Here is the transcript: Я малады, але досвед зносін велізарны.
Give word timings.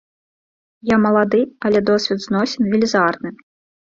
Я 0.93 0.97
малады, 1.05 1.41
але 1.69 1.79
досвед 1.91 2.19
зносін 2.27 2.63
велізарны. 2.73 3.29